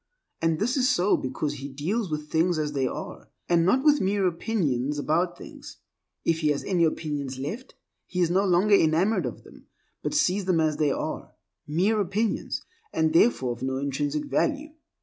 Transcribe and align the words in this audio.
And 0.41 0.57
this 0.57 0.77
is 0.77 0.89
so 0.89 1.15
because 1.15 1.57
he 1.59 1.69
deals 1.69 2.09
with 2.09 2.27
things 2.31 2.57
as 2.57 2.71
they 2.73 2.87
are, 2.87 3.29
and 3.47 3.63
not 3.63 3.83
with 3.83 4.01
mere 4.01 4.25
opinions 4.25 4.97
about 4.97 5.37
things, 5.37 5.77
If 6.25 6.39
he 6.39 6.47
has 6.47 6.63
any 6.63 6.85
opinions 6.85 7.37
left, 7.37 7.75
he 8.07 8.19
is 8.19 8.31
no 8.31 8.43
longer 8.43 8.73
enamored 8.73 9.27
of 9.27 9.43
them, 9.43 9.67
but 10.01 10.15
sees 10.15 10.45
them 10.45 10.59
as 10.59 10.77
they 10.77 10.89
are—mere 10.91 11.99
opinions, 12.01 12.63
and 12.91 13.13
therefore 13.13 13.53
of 13.53 13.61
no 13.61 13.77
intrinsic 13.77 14.25
value. 14.25 14.73